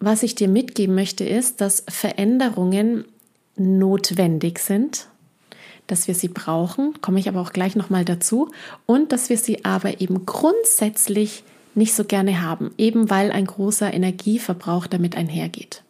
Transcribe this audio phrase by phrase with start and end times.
[0.00, 3.04] was ich dir mitgeben möchte, ist, dass Veränderungen
[3.56, 5.06] notwendig sind,
[5.86, 8.50] dass wir sie brauchen, komme ich aber auch gleich nochmal dazu,
[8.86, 11.44] und dass wir sie aber eben grundsätzlich
[11.74, 15.82] nicht so gerne haben, eben weil ein großer Energieverbrauch damit einhergeht.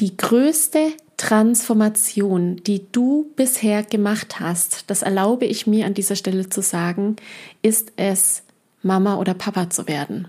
[0.00, 6.50] Die größte Transformation, die du bisher gemacht hast, das erlaube ich mir an dieser Stelle
[6.50, 7.16] zu sagen,
[7.62, 8.42] ist es,
[8.82, 10.28] Mama oder Papa zu werden.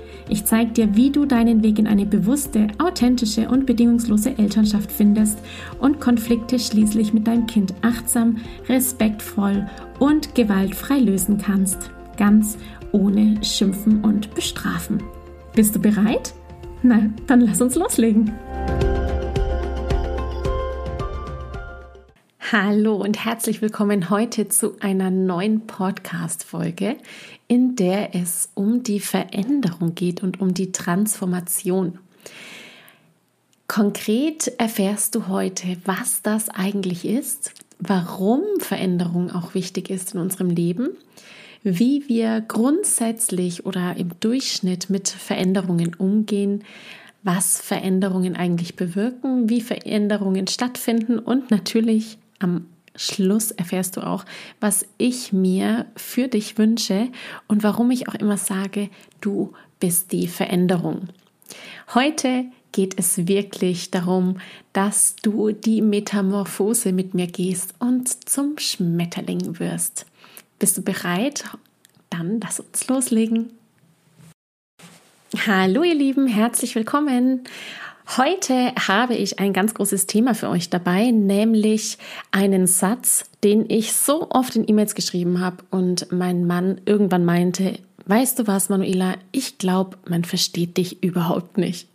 [0.29, 5.39] Ich zeige dir, wie du deinen Weg in eine bewusste, authentische und bedingungslose Elternschaft findest
[5.79, 8.37] und Konflikte schließlich mit deinem Kind achtsam,
[8.69, 9.67] respektvoll
[9.99, 11.91] und gewaltfrei lösen kannst.
[12.17, 12.57] Ganz
[12.91, 15.01] ohne Schimpfen und Bestrafen.
[15.55, 16.33] Bist du bereit?
[16.83, 18.31] Na, dann lass uns loslegen.
[22.51, 26.97] Hallo und herzlich willkommen heute zu einer neuen Podcast-Folge,
[27.51, 31.99] in der es um die Veränderung geht und um die Transformation.
[33.67, 40.49] Konkret erfährst du heute, was das eigentlich ist, warum Veränderung auch wichtig ist in unserem
[40.49, 40.91] Leben,
[41.61, 46.63] wie wir grundsätzlich oder im Durchschnitt mit Veränderungen umgehen,
[47.21, 54.25] was Veränderungen eigentlich bewirken, wie Veränderungen stattfinden und natürlich am Schluss erfährst du auch,
[54.59, 57.09] was ich mir für dich wünsche
[57.47, 58.89] und warum ich auch immer sage,
[59.21, 61.09] du bist die Veränderung.
[61.93, 64.39] Heute geht es wirklich darum,
[64.73, 70.05] dass du die Metamorphose mit mir gehst und zum Schmetterling wirst.
[70.59, 71.43] Bist du bereit?
[72.09, 73.51] Dann lass uns loslegen.
[75.45, 77.45] Hallo ihr Lieben, herzlich willkommen.
[78.17, 81.97] Heute habe ich ein ganz großes Thema für euch dabei, nämlich
[82.31, 87.79] einen Satz, den ich so oft in E-Mails geschrieben habe und mein Mann irgendwann meinte,
[88.07, 91.87] weißt du was, Manuela, ich glaube, man versteht dich überhaupt nicht.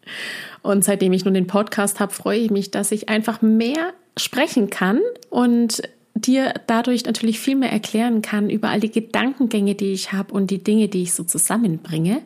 [0.63, 4.71] Und seitdem ich nun den Podcast habe, freue ich mich, dass ich einfach mehr sprechen
[4.71, 5.83] kann und
[6.15, 10.51] dir dadurch natürlich viel mehr erklären kann über all die Gedankengänge, die ich habe und
[10.51, 12.23] die Dinge, die ich so zusammenbringe.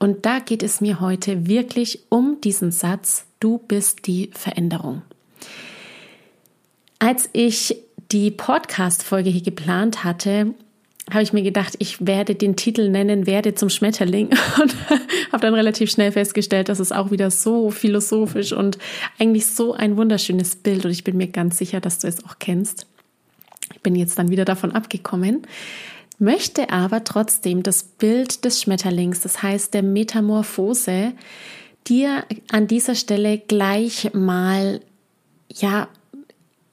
[0.00, 5.02] Und da geht es mir heute wirklich um diesen Satz, du bist die Veränderung.
[6.98, 7.76] Als ich
[8.10, 10.54] die Podcast-Folge hier geplant hatte,
[11.10, 14.28] habe ich mir gedacht, ich werde den Titel nennen, werde zum Schmetterling
[14.62, 14.74] und
[15.32, 18.78] habe dann relativ schnell festgestellt, dass es auch wieder so philosophisch und
[19.18, 22.38] eigentlich so ein wunderschönes Bild und ich bin mir ganz sicher, dass du es auch
[22.38, 22.86] kennst.
[23.74, 25.46] Ich bin jetzt dann wieder davon abgekommen
[26.20, 31.12] möchte aber trotzdem das Bild des Schmetterlings, das heißt der Metamorphose,
[31.86, 34.80] dir an dieser Stelle gleich mal
[35.52, 35.88] ja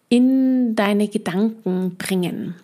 [0.10, 2.56] in deine Gedanken bringen.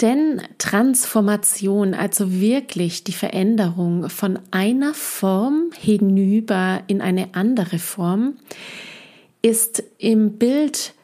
[0.00, 8.34] Denn Transformation, also wirklich die Veränderung von einer Form hinüber in eine andere Form,
[9.42, 10.94] ist im Bild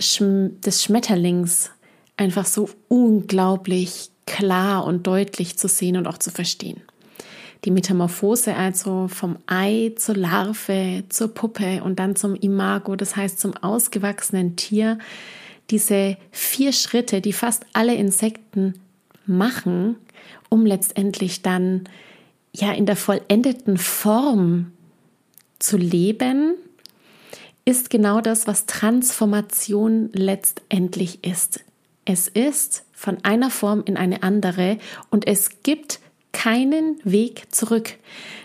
[0.00, 1.70] Schm des Schmetterlings
[2.16, 6.82] einfach so unglaublich klar und deutlich zu sehen und auch zu verstehen.
[7.64, 13.40] Die Metamorphose also vom Ei zur Larve, zur Puppe und dann zum Imago, das heißt
[13.40, 14.98] zum ausgewachsenen Tier,
[15.70, 18.74] diese vier Schritte, die fast alle Insekten
[19.26, 19.96] machen,
[20.48, 21.88] um letztendlich dann
[22.52, 24.72] ja in der vollendeten Form
[25.58, 26.54] zu leben,
[27.64, 31.64] ist genau das, was Transformation letztendlich ist.
[32.04, 34.78] Es ist von einer Form in eine andere
[35.10, 36.00] und es gibt
[36.32, 37.98] keinen Weg zurück.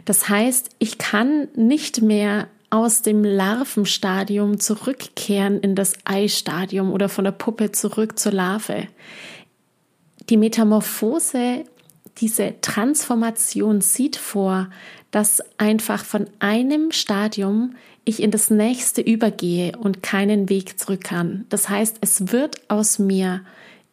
[0.06, 7.24] Das heißt, ich kann nicht mehr aus dem Larvenstadium zurückkehren in das Eistadium oder von
[7.24, 8.88] der Puppe zurück zur Larve.
[10.30, 11.64] Die Metamorphose,
[12.18, 14.70] diese Transformation sieht vor,
[15.10, 17.74] dass einfach von einem Stadium
[18.06, 21.46] ich in das nächste übergehe und keinen Weg zurück kann.
[21.50, 23.42] Das heißt, es wird aus mir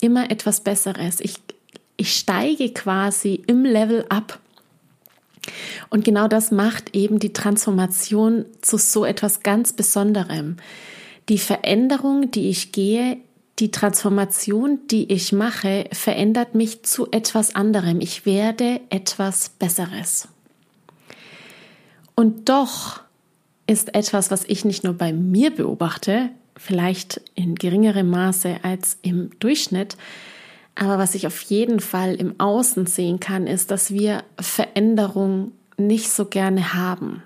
[0.00, 1.20] immer etwas Besseres.
[1.20, 1.36] Ich,
[1.96, 4.40] ich steige quasi im Level ab.
[5.90, 10.56] Und genau das macht eben die Transformation zu so etwas ganz Besonderem.
[11.28, 13.18] Die Veränderung, die ich gehe,
[13.58, 18.00] die Transformation, die ich mache, verändert mich zu etwas anderem.
[18.00, 20.28] Ich werde etwas Besseres.
[22.14, 23.00] Und doch
[23.66, 29.30] ist etwas, was ich nicht nur bei mir beobachte, vielleicht in geringerem Maße als im
[29.38, 29.96] Durchschnitt,
[30.74, 36.10] aber was ich auf jeden Fall im Außen sehen kann, ist, dass wir Veränderung nicht
[36.10, 37.22] so gerne haben.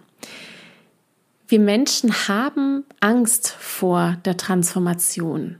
[1.49, 5.57] Wir Menschen haben Angst vor der Transformation.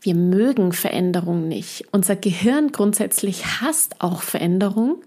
[0.00, 1.86] Wir mögen Veränderung nicht.
[1.90, 5.02] Unser Gehirn grundsätzlich hasst auch Veränderung,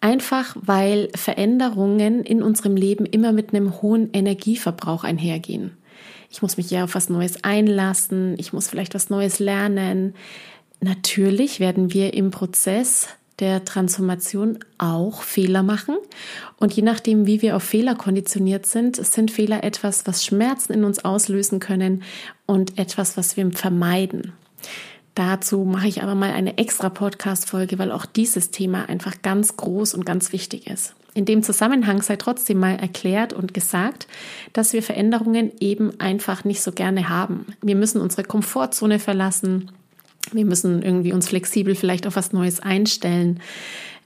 [0.00, 5.76] einfach weil Veränderungen in unserem Leben immer mit einem hohen Energieverbrauch einhergehen.
[6.32, 10.14] Ich muss mich ja auf was Neues einlassen, ich muss vielleicht was Neues lernen.
[10.80, 13.08] Natürlich werden wir im Prozess
[13.38, 15.96] der Transformation auch Fehler machen.
[16.56, 20.84] Und je nachdem, wie wir auf Fehler konditioniert sind, sind Fehler etwas, was Schmerzen in
[20.84, 22.02] uns auslösen können
[22.46, 24.32] und etwas, was wir vermeiden.
[25.14, 29.92] Dazu mache ich aber mal eine extra Podcast-Folge, weil auch dieses Thema einfach ganz groß
[29.92, 30.94] und ganz wichtig ist.
[31.14, 34.06] In dem Zusammenhang sei trotzdem mal erklärt und gesagt,
[34.54, 37.46] dass wir Veränderungen eben einfach nicht so gerne haben.
[37.60, 39.70] Wir müssen unsere Komfortzone verlassen.
[40.32, 43.40] Wir müssen irgendwie uns flexibel vielleicht auf was Neues einstellen.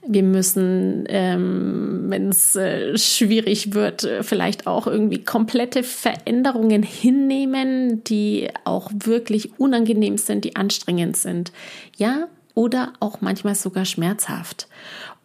[0.05, 8.49] Wir müssen, ähm, wenn es äh, schwierig wird, vielleicht auch irgendwie komplette Veränderungen hinnehmen, die
[8.63, 11.51] auch wirklich unangenehm sind, die anstrengend sind.
[11.97, 14.67] Ja, oder auch manchmal sogar schmerzhaft.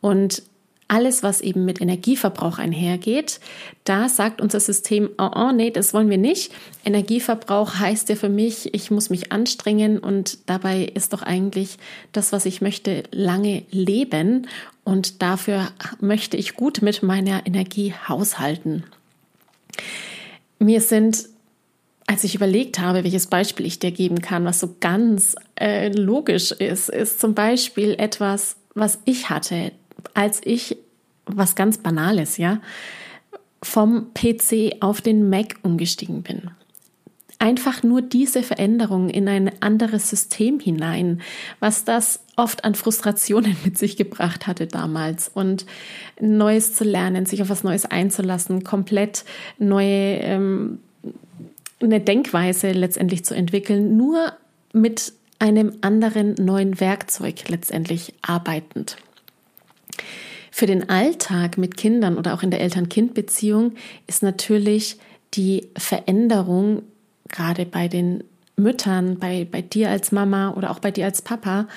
[0.00, 0.42] Und
[0.92, 3.40] alles, was eben mit Energieverbrauch einhergeht,
[3.84, 6.52] da sagt unser System, oh, oh, nee, das wollen wir nicht.
[6.84, 11.78] Energieverbrauch heißt ja für mich, ich muss mich anstrengen und dabei ist doch eigentlich
[12.12, 14.48] das, was ich möchte, lange leben
[14.84, 15.68] und dafür
[16.00, 18.84] möchte ich gut mit meiner Energie haushalten.
[20.58, 21.26] Mir sind
[22.06, 26.50] als ich überlegt habe, welches Beispiel ich dir geben kann, was so ganz äh, logisch
[26.50, 29.72] ist, ist zum Beispiel etwas, was ich hatte
[30.14, 30.76] als ich
[31.26, 32.60] was ganz Banales, ja,
[33.62, 36.50] vom PC auf den Mac umgestiegen bin.
[37.38, 41.22] Einfach nur diese Veränderung in ein anderes System hinein,
[41.58, 45.66] was das oft an Frustrationen mit sich gebracht hatte damals und
[46.20, 49.24] Neues zu lernen, sich auf was Neues einzulassen, komplett
[49.58, 50.78] neue ähm,
[51.80, 54.32] eine Denkweise letztendlich zu entwickeln, nur
[54.72, 58.96] mit einem anderen neuen Werkzeug letztendlich arbeitend.
[60.54, 63.72] Für den Alltag mit Kindern oder auch in der Eltern-Kind-Beziehung
[64.06, 64.98] ist natürlich
[65.32, 66.82] die Veränderung
[67.28, 68.22] gerade bei den
[68.56, 71.68] Müttern, bei, bei dir als Mama oder auch bei dir als Papa,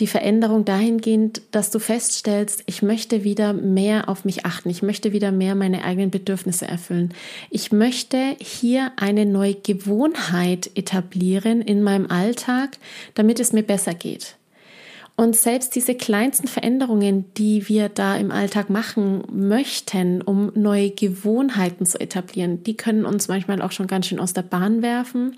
[0.00, 5.12] die Veränderung dahingehend, dass du feststellst, ich möchte wieder mehr auf mich achten, ich möchte
[5.12, 7.14] wieder mehr meine eigenen Bedürfnisse erfüllen.
[7.50, 12.78] Ich möchte hier eine neue Gewohnheit etablieren in meinem Alltag,
[13.14, 14.36] damit es mir besser geht.
[15.18, 21.86] Und selbst diese kleinsten Veränderungen, die wir da im Alltag machen möchten, um neue Gewohnheiten
[21.86, 25.36] zu etablieren, die können uns manchmal auch schon ganz schön aus der Bahn werfen,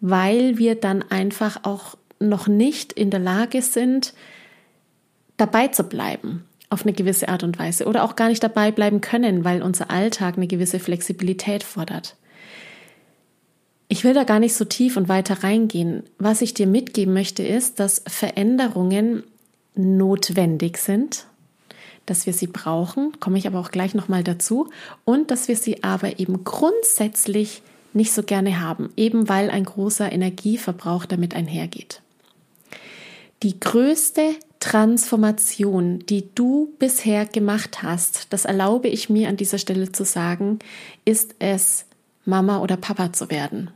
[0.00, 4.14] weil wir dann einfach auch noch nicht in der Lage sind,
[5.36, 9.02] dabei zu bleiben auf eine gewisse Art und Weise oder auch gar nicht dabei bleiben
[9.02, 12.16] können, weil unser Alltag eine gewisse Flexibilität fordert.
[13.92, 16.04] Ich will da gar nicht so tief und weiter reingehen.
[16.18, 19.22] Was ich dir mitgeben möchte, ist, dass Veränderungen
[19.74, 21.26] notwendig sind,
[22.06, 24.70] dass wir sie brauchen, komme ich aber auch gleich nochmal dazu,
[25.04, 27.60] und dass wir sie aber eben grundsätzlich
[27.92, 32.00] nicht so gerne haben, eben weil ein großer Energieverbrauch damit einhergeht.
[33.42, 39.92] Die größte Transformation, die du bisher gemacht hast, das erlaube ich mir an dieser Stelle
[39.92, 40.60] zu sagen,
[41.04, 41.84] ist es,
[42.24, 43.70] Mama oder Papa zu werden.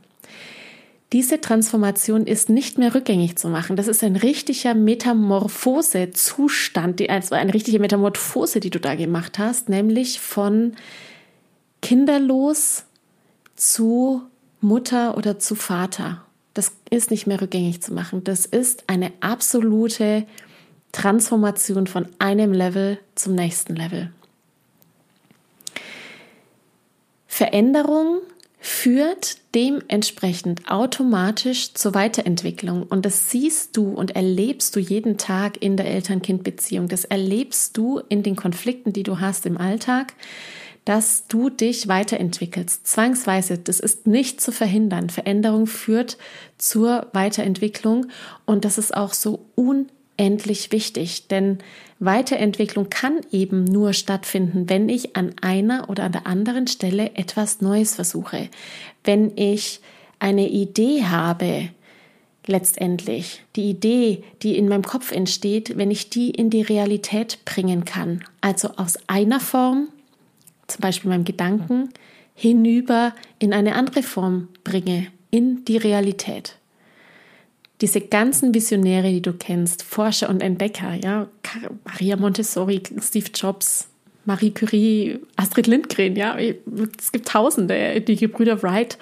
[1.13, 3.77] Diese Transformation ist nicht mehr rückgängig zu machen.
[3.77, 10.19] Das ist ein richtiger Metamorphose-Zustand, also eine richtige Metamorphose, die du da gemacht hast, nämlich
[10.19, 10.73] von
[11.81, 12.83] kinderlos
[13.55, 14.23] zu
[14.59, 16.25] Mutter oder zu Vater.
[16.53, 18.25] Das ist nicht mehr rückgängig zu machen.
[18.25, 20.27] Das ist eine absolute
[20.91, 24.11] Transformation von einem Level zum nächsten Level.
[27.27, 28.21] Veränderung
[28.67, 32.83] führt dementsprechend automatisch zur Weiterentwicklung.
[32.83, 36.89] Und das siehst du und erlebst du jeden Tag in der Eltern-Kind-Beziehung.
[36.89, 40.15] Das erlebst du in den Konflikten, die du hast im Alltag,
[40.83, 42.85] dass du dich weiterentwickelst.
[42.85, 45.09] Zwangsweise, das ist nicht zu verhindern.
[45.09, 46.17] Veränderung führt
[46.57, 48.07] zur Weiterentwicklung
[48.45, 51.59] und das ist auch so un endlich wichtig, denn
[51.99, 57.61] Weiterentwicklung kann eben nur stattfinden, wenn ich an einer oder an der anderen Stelle etwas
[57.61, 58.49] Neues versuche.
[59.03, 59.81] Wenn ich
[60.19, 61.69] eine Idee habe,
[62.47, 67.85] letztendlich, die Idee, die in meinem Kopf entsteht, wenn ich die in die Realität bringen
[67.85, 68.23] kann.
[68.41, 69.89] Also aus einer Form,
[70.67, 71.89] zum Beispiel meinem Gedanken,
[72.33, 76.55] hinüber in eine andere Form bringe, in die Realität.
[77.81, 81.27] Diese ganzen Visionäre, die du kennst, Forscher und Entdecker, ja,
[81.85, 83.87] Maria Montessori, Steve Jobs,
[84.25, 88.97] Marie Curie, Astrid Lindgren, ja, es gibt Tausende, die Gebrüder Wright.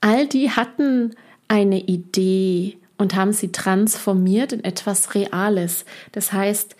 [0.00, 1.14] All die hatten
[1.46, 5.84] eine Idee und haben sie transformiert in etwas Reales.
[6.12, 6.74] Das heißt,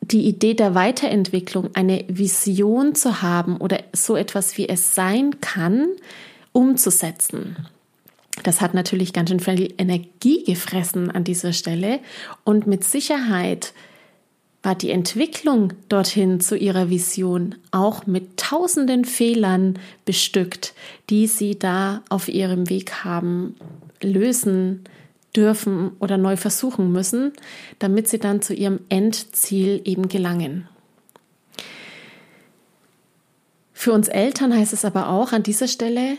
[0.00, 5.88] die Idee der Weiterentwicklung, eine Vision zu haben oder so etwas wie es sein kann,
[6.52, 7.56] umzusetzen.
[8.42, 12.00] Das hat natürlich ganz schön viel Energie gefressen an dieser Stelle
[12.44, 13.72] und mit Sicherheit
[14.62, 20.74] war die Entwicklung dorthin zu ihrer Vision auch mit tausenden Fehlern bestückt,
[21.10, 23.54] die sie da auf ihrem Weg haben
[24.02, 24.84] lösen
[25.36, 27.32] dürfen oder neu versuchen müssen,
[27.78, 30.68] damit sie dann zu ihrem Endziel eben gelangen.
[33.72, 36.18] Für uns Eltern heißt es aber auch an dieser Stelle,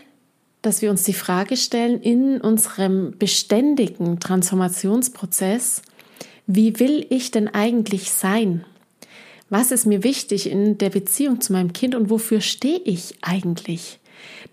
[0.61, 5.81] dass wir uns die Frage stellen in unserem beständigen Transformationsprozess,
[6.47, 8.65] wie will ich denn eigentlich sein?
[9.49, 13.99] Was ist mir wichtig in der Beziehung zu meinem Kind und wofür stehe ich eigentlich?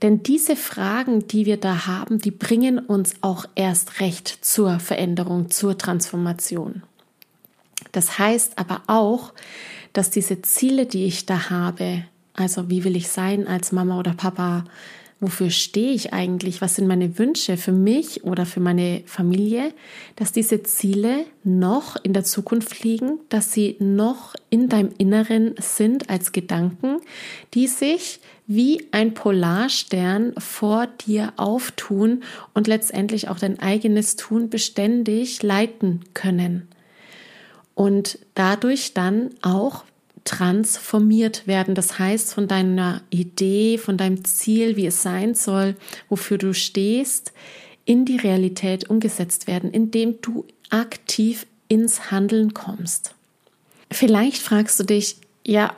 [0.03, 5.51] Denn diese Fragen, die wir da haben, die bringen uns auch erst recht zur Veränderung,
[5.51, 6.83] zur Transformation.
[7.93, 9.33] Das heißt aber auch,
[9.93, 14.13] dass diese Ziele, die ich da habe, also wie will ich sein als Mama oder
[14.13, 14.65] Papa,
[15.19, 19.73] wofür stehe ich eigentlich, was sind meine Wünsche für mich oder für meine Familie,
[20.15, 26.11] dass diese Ziele noch in der Zukunft liegen, dass sie noch in deinem Inneren sind
[26.11, 26.99] als Gedanken,
[27.55, 35.43] die sich wie ein Polarstern vor dir auftun und letztendlich auch dein eigenes Tun beständig
[35.43, 36.69] leiten können.
[37.75, 39.85] Und dadurch dann auch
[40.27, 41.75] transformiert werden.
[41.75, 45.77] Das heißt, von deiner Idee, von deinem Ziel, wie es sein soll,
[46.11, 47.33] wofür du stehst,
[47.87, 53.15] in die Realität umgesetzt werden, indem du aktiv ins Handeln kommst.
[53.91, 55.17] Vielleicht fragst du dich,
[55.47, 55.75] ja,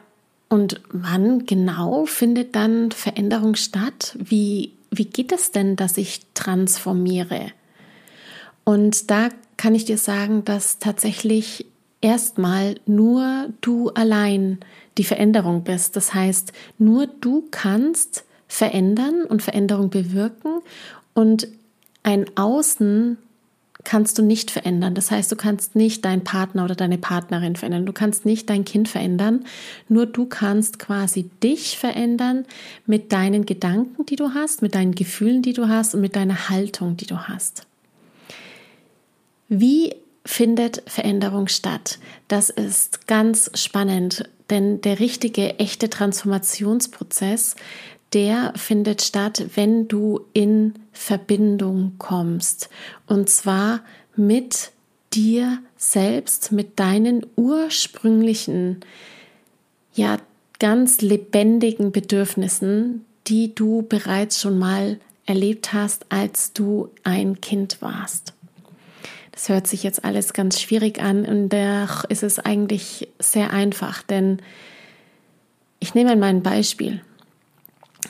[0.49, 4.17] und wann genau findet dann Veränderung statt?
[4.19, 7.53] Wie, wie geht es denn, dass ich transformiere?
[8.65, 9.29] Und da
[9.59, 11.67] kann ich dir sagen, dass tatsächlich
[12.01, 14.59] erstmal nur du allein
[14.99, 15.97] die Veränderung bist.
[15.97, 20.61] Das heißt, nur du kannst verändern und Veränderung bewirken
[21.15, 21.49] und
[22.03, 23.19] ein Außen
[23.85, 24.95] kannst du nicht verändern.
[24.95, 27.87] Das heißt, du kannst nicht deinen Partner oder deine Partnerin verändern.
[27.87, 29.45] Du kannst nicht dein Kind verändern.
[29.89, 32.45] Nur du kannst quasi dich verändern
[32.87, 36.51] mit deinen Gedanken, die du hast, mit deinen Gefühlen, die du hast und mit deiner
[36.51, 37.67] Haltung, die du hast.
[39.49, 39.95] Wie
[40.29, 41.99] findet Veränderung statt.
[42.29, 47.57] Das ist ganz spannend, denn der richtige, echte Transformationsprozess,
[48.13, 52.69] der findet statt, wenn du in Verbindung kommst.
[53.07, 53.81] Und zwar
[54.17, 54.73] mit
[55.15, 58.81] dir selbst, mit deinen ursprünglichen,
[59.95, 60.19] ja,
[60.59, 68.35] ganz lebendigen Bedürfnissen, die du bereits schon mal erlebt hast, als du ein Kind warst.
[69.39, 74.03] Das hört sich jetzt alles ganz schwierig an und doch ist es eigentlich sehr einfach,
[74.03, 74.43] denn
[75.79, 77.03] ich nehme einmal ein Beispiel.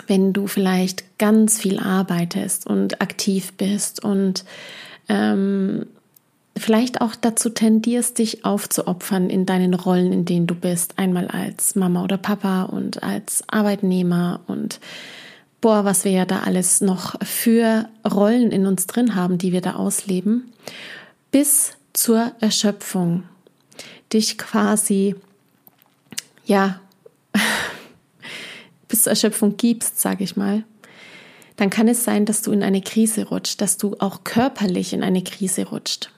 [0.06, 4.46] Wenn du vielleicht ganz viel arbeitest und aktiv bist und
[5.10, 5.84] ähm,
[6.56, 11.74] vielleicht auch dazu tendierst, dich aufzuopfern in deinen Rollen, in denen du bist, einmal als
[11.74, 14.80] Mama oder Papa und als Arbeitnehmer und
[15.60, 19.60] boah, was wir ja da alles noch für Rollen in uns drin haben, die wir
[19.60, 20.54] da ausleben
[21.30, 23.24] bis zur Erschöpfung
[24.12, 25.14] dich quasi,
[26.44, 26.80] ja,
[28.88, 30.64] bis zur Erschöpfung gibst, sage ich mal,
[31.56, 35.02] dann kann es sein, dass du in eine Krise rutscht, dass du auch körperlich in
[35.02, 36.10] eine Krise rutscht.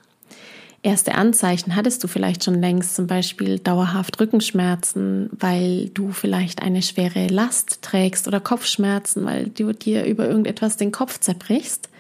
[0.83, 6.81] Erste Anzeichen hattest du vielleicht schon längst, zum Beispiel dauerhaft Rückenschmerzen, weil du vielleicht eine
[6.81, 11.91] schwere Last trägst oder Kopfschmerzen, weil du dir über irgendetwas den Kopf zerbrichst.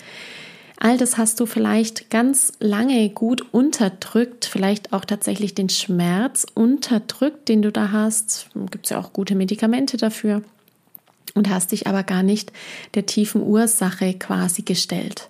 [0.83, 7.51] All das hast du vielleicht ganz lange gut unterdrückt, vielleicht auch tatsächlich den Schmerz unterdrückt,
[7.51, 8.49] den du da hast.
[8.71, 10.43] Gibt es ja auch gute Medikamente dafür.
[11.35, 12.51] Und hast dich aber gar nicht
[12.95, 15.29] der tiefen Ursache quasi gestellt.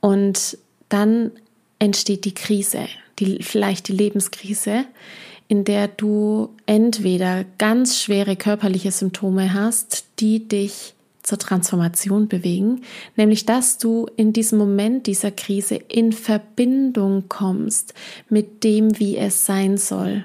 [0.00, 0.56] Und
[0.88, 1.32] dann
[1.80, 2.86] entsteht die Krise,
[3.18, 4.84] die, vielleicht die Lebenskrise,
[5.48, 10.93] in der du entweder ganz schwere körperliche Symptome hast, die dich
[11.24, 12.82] zur Transformation bewegen,
[13.16, 17.94] nämlich dass du in diesem Moment dieser Krise in Verbindung kommst
[18.28, 20.24] mit dem, wie es sein soll.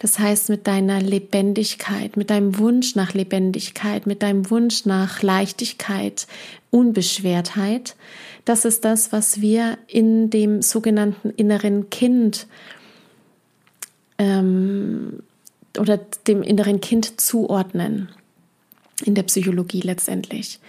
[0.00, 6.26] Das heißt, mit deiner Lebendigkeit, mit deinem Wunsch nach Lebendigkeit, mit deinem Wunsch nach Leichtigkeit,
[6.70, 7.96] Unbeschwertheit.
[8.46, 12.46] Das ist das, was wir in dem sogenannten inneren Kind
[14.16, 15.22] ähm,
[15.78, 18.08] oder dem inneren Kind zuordnen
[19.02, 20.60] in der Psychologie letztendlich.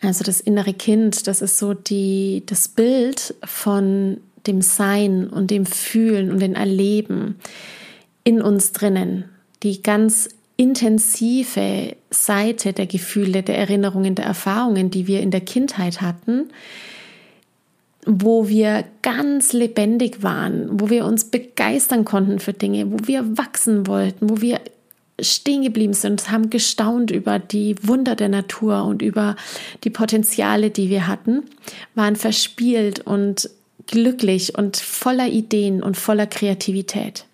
[0.00, 5.66] Also das innere Kind, das ist so die, das Bild von dem Sein und dem
[5.66, 7.36] Fühlen und dem Erleben
[8.24, 9.24] in uns drinnen.
[9.62, 16.00] Die ganz intensive Seite der Gefühle, der Erinnerungen, der Erfahrungen, die wir in der Kindheit
[16.00, 16.50] hatten,
[18.06, 23.86] wo wir ganz lebendig waren, wo wir uns begeistern konnten für Dinge, wo wir wachsen
[23.86, 24.60] wollten, wo wir
[25.20, 29.36] stehen geblieben sind haben gestaunt über die Wunder der Natur und über
[29.84, 31.44] die Potenziale, die wir hatten,
[31.94, 33.48] waren verspielt und
[33.86, 37.26] glücklich und voller Ideen und voller Kreativität.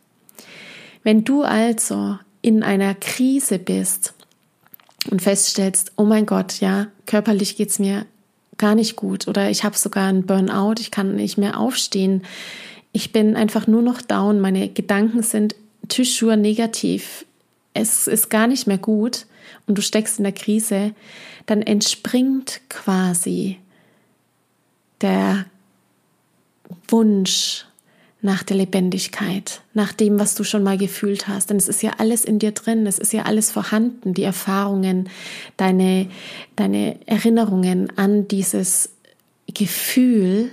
[1.02, 4.14] Wenn du also in einer Krise bist
[5.10, 8.04] und feststellst, oh mein Gott, ja, körperlich geht's mir
[8.58, 12.22] gar nicht gut oder ich habe sogar einen Burnout, ich kann nicht mehr aufstehen,
[12.92, 15.54] ich bin einfach nur noch down, meine Gedanken sind
[15.88, 17.24] Tischschuhe negativ,
[17.74, 19.26] es ist gar nicht mehr gut
[19.66, 20.94] und du steckst in der Krise,
[21.46, 23.58] dann entspringt quasi
[25.00, 25.46] der
[26.88, 27.64] Wunsch
[28.22, 31.48] nach der Lebendigkeit, nach dem, was du schon mal gefühlt hast.
[31.48, 35.08] Denn es ist ja alles in dir drin, es ist ja alles vorhanden, die Erfahrungen,
[35.56, 36.08] deine,
[36.54, 38.90] deine Erinnerungen an dieses
[39.46, 40.50] Gefühl,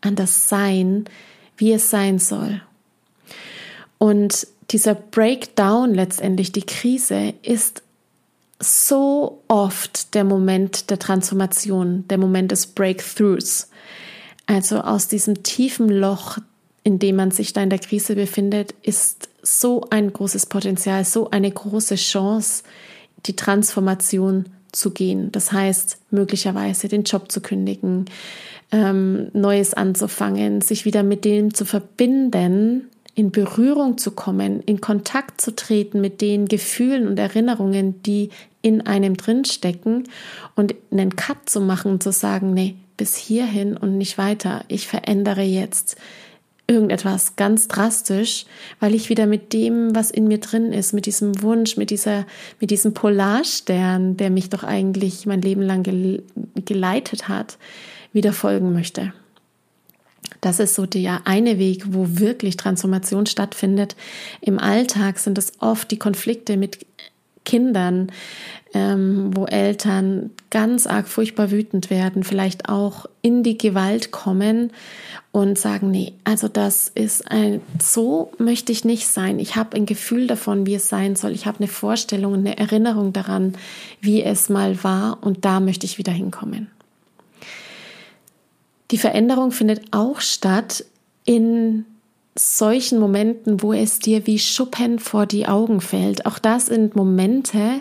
[0.00, 1.04] an das Sein,
[1.56, 2.60] wie es sein soll.
[3.98, 7.82] Und dieser Breakdown letztendlich, die Krise, ist
[8.60, 13.68] so oft der Moment der Transformation, der Moment des Breakthroughs.
[14.46, 16.38] Also aus diesem tiefen Loch,
[16.82, 21.30] in dem man sich da in der Krise befindet, ist so ein großes Potenzial, so
[21.30, 22.62] eine große Chance,
[23.26, 25.30] die Transformation zu gehen.
[25.32, 28.06] Das heißt, möglicherweise den Job zu kündigen,
[28.72, 35.40] ähm, Neues anzufangen, sich wieder mit dem zu verbinden, in Berührung zu kommen, in Kontakt
[35.40, 38.30] zu treten mit den Gefühlen und Erinnerungen, die
[38.62, 40.04] in einem drinstecken
[40.56, 44.64] und einen Cut zu machen und zu sagen, nee, bis hierhin und nicht weiter.
[44.68, 45.96] Ich verändere jetzt
[46.66, 48.46] irgendetwas ganz drastisch,
[48.80, 52.26] weil ich wieder mit dem, was in mir drin ist, mit diesem Wunsch, mit dieser,
[52.60, 55.82] mit diesem Polarstern, der mich doch eigentlich mein Leben lang
[56.64, 57.58] geleitet hat,
[58.12, 59.12] wieder folgen möchte.
[60.40, 63.96] Das ist so der eine Weg, wo wirklich Transformation stattfindet.
[64.40, 66.86] Im Alltag sind es oft die Konflikte mit
[67.44, 68.10] Kindern,
[68.72, 74.72] ähm, wo Eltern ganz arg furchtbar wütend werden, vielleicht auch in die Gewalt kommen
[75.30, 79.38] und sagen, nee, also das ist ein, so möchte ich nicht sein.
[79.38, 81.32] Ich habe ein Gefühl davon, wie es sein soll.
[81.32, 83.54] Ich habe eine Vorstellung, eine Erinnerung daran,
[84.00, 86.68] wie es mal war und da möchte ich wieder hinkommen.
[88.94, 90.84] Die Veränderung findet auch statt
[91.24, 91.84] in
[92.36, 96.26] solchen Momenten, wo es dir wie Schuppen vor die Augen fällt.
[96.26, 97.80] Auch das sind Momente,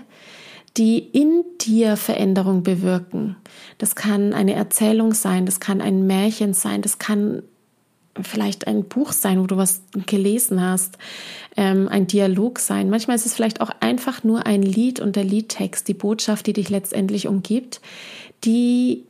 [0.75, 3.35] die in dir Veränderung bewirken.
[3.77, 7.43] Das kann eine Erzählung sein, das kann ein Märchen sein, das kann
[8.19, 10.97] vielleicht ein Buch sein, wo du was gelesen hast,
[11.55, 12.89] ähm, ein Dialog sein.
[12.89, 16.53] Manchmal ist es vielleicht auch einfach nur ein Lied und der Liedtext, die Botschaft, die
[16.53, 17.81] dich letztendlich umgibt,
[18.43, 19.03] die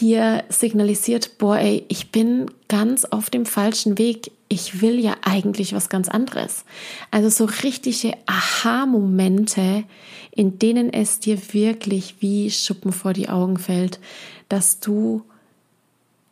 [0.00, 4.30] dir signalisiert, boah, ey, ich bin ganz auf dem falschen Weg.
[4.48, 6.64] Ich will ja eigentlich was ganz anderes.
[7.10, 9.84] Also so richtige Aha-Momente,
[10.32, 14.00] in denen es dir wirklich wie Schuppen vor die Augen fällt,
[14.48, 15.22] dass du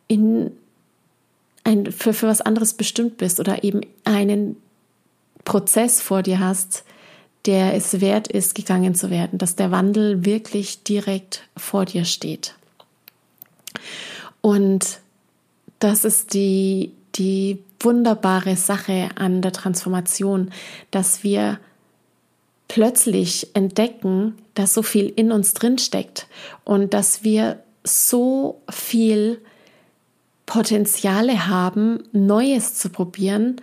[0.07, 0.51] in
[1.63, 4.57] ein, für, für was anderes bestimmt bist oder eben einen
[5.45, 6.83] Prozess vor dir hast,
[7.45, 12.55] der es wert ist, gegangen zu werden, dass der Wandel wirklich direkt vor dir steht.
[14.41, 14.99] Und
[15.79, 20.51] das ist die, die wunderbare Sache an der Transformation,
[20.91, 21.59] dass wir
[22.67, 26.27] plötzlich entdecken, dass so viel in uns drin steckt
[26.63, 29.41] und dass wir so viel
[30.53, 33.55] Potenziale haben, Neues zu probieren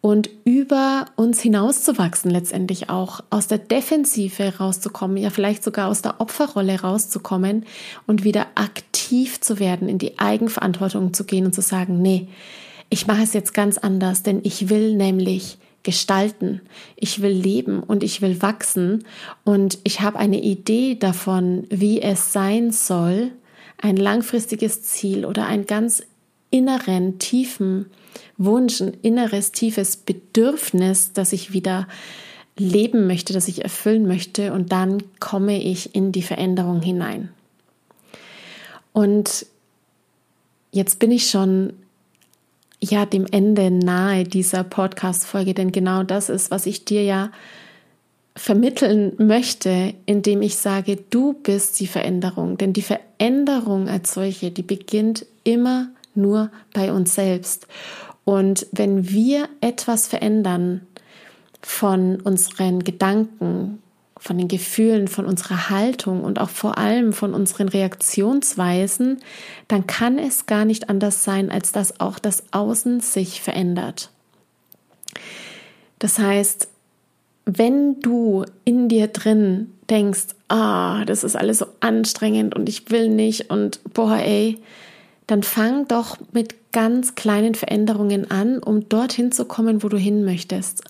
[0.00, 6.22] und über uns hinauszuwachsen, letztendlich auch aus der Defensive rauszukommen, ja vielleicht sogar aus der
[6.22, 7.66] Opferrolle rauszukommen
[8.06, 12.28] und wieder aktiv zu werden, in die Eigenverantwortung zu gehen und zu sagen, nee,
[12.88, 16.62] ich mache es jetzt ganz anders, denn ich will nämlich gestalten,
[16.96, 19.04] ich will leben und ich will wachsen.
[19.44, 23.32] Und ich habe eine Idee davon, wie es sein soll,
[23.80, 26.02] ein langfristiges Ziel oder ein ganz
[26.50, 27.86] inneren, tiefen
[28.36, 31.86] Wunsch, ein inneres, tiefes Bedürfnis, das ich wieder
[32.56, 37.30] leben möchte, das ich erfüllen möchte und dann komme ich in die Veränderung hinein.
[38.92, 39.46] Und
[40.72, 41.72] jetzt bin ich schon
[42.80, 47.30] ja dem Ende nahe dieser Podcast Folge, denn genau das ist, was ich dir ja
[48.36, 54.62] vermitteln möchte, indem ich sage, du bist die Veränderung, denn die Veränderung als solche, die
[54.62, 57.66] beginnt immer nur bei uns selbst.
[58.24, 60.86] Und wenn wir etwas verändern
[61.62, 63.82] von unseren Gedanken,
[64.18, 69.18] von den Gefühlen, von unserer Haltung und auch vor allem von unseren Reaktionsweisen,
[69.68, 74.10] dann kann es gar nicht anders sein, als dass auch das Außen sich verändert.
[75.98, 76.68] Das heißt,
[77.46, 83.08] wenn du in dir drin denkst, ah, das ist alles so anstrengend und ich will
[83.08, 84.58] nicht und boah, ey,
[85.28, 90.24] dann fang doch mit ganz kleinen Veränderungen an, um dorthin zu kommen, wo du hin
[90.24, 90.82] möchtest.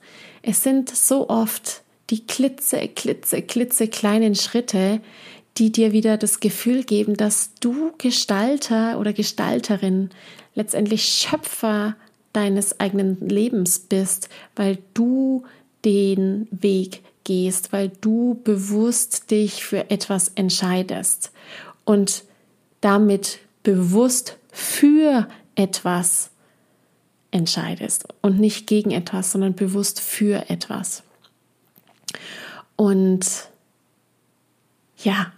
[0.42, 5.00] Es sind so oft die klitze, klitze, klitze kleinen Schritte,
[5.58, 10.10] die dir wieder das Gefühl geben, dass du Gestalter oder Gestalterin,
[10.54, 11.96] letztendlich Schöpfer
[12.32, 15.42] deines eigenen Lebens bist, weil du
[15.84, 21.32] den Weg gehst, weil du bewusst dich für etwas entscheidest
[21.84, 22.22] und
[22.80, 26.30] damit bewusst für etwas
[27.30, 31.02] entscheidest und nicht gegen etwas, sondern bewusst für etwas.
[32.76, 33.26] Und
[34.96, 35.34] ja,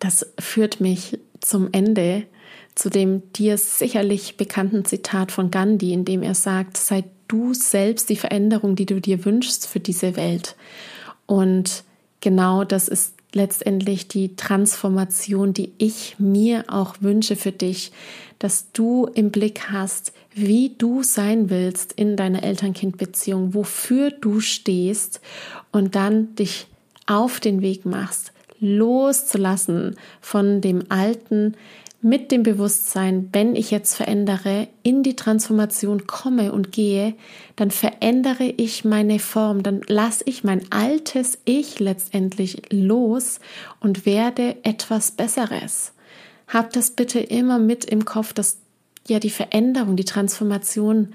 [0.00, 2.26] das führt mich zum Ende,
[2.74, 8.08] zu dem dir sicherlich bekannten Zitat von Gandhi, in dem er sagt, sei du selbst
[8.08, 10.56] die Veränderung, die du dir wünschst für diese Welt.
[11.26, 11.84] Und
[12.18, 17.92] genau das ist letztendlich die Transformation, die ich mir auch wünsche für dich,
[18.38, 25.20] dass du im Blick hast, wie du sein willst in deiner Eltern-Kind-Beziehung, wofür du stehst
[25.72, 26.66] und dann dich
[27.06, 31.54] auf den Weg machst, loszulassen von dem Alten,
[32.04, 37.14] mit dem Bewusstsein, wenn ich jetzt verändere, in die Transformation komme und gehe,
[37.56, 43.40] dann verändere ich meine Form, dann lasse ich mein altes Ich letztendlich los
[43.80, 45.94] und werde etwas Besseres.
[46.46, 48.58] Hab das bitte immer mit im Kopf, dass
[49.08, 51.14] ja die Veränderung, die Transformation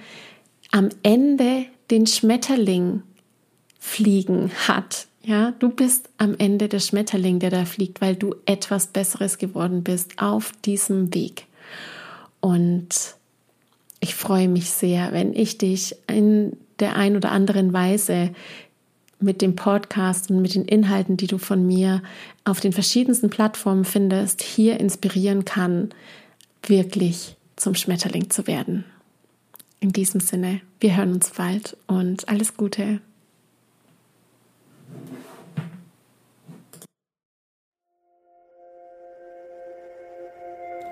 [0.71, 3.03] am Ende den Schmetterling
[3.79, 5.05] fliegen hat.
[5.29, 9.83] Ja, du bist am Ende der Schmetterling, der da fliegt, weil du etwas Besseres geworden
[9.83, 11.45] bist auf diesem Weg.
[12.39, 12.87] Und
[13.99, 18.31] ich freue mich sehr, wenn ich dich in der ein oder anderen Weise
[19.19, 22.01] mit dem Podcast und mit den Inhalten, die du von mir
[22.43, 25.89] auf den verschiedensten Plattformen findest, hier inspirieren kann,
[26.63, 28.83] wirklich zum Schmetterling zu werden.
[29.79, 32.99] In diesem Sinne, wir hören uns bald und alles Gute.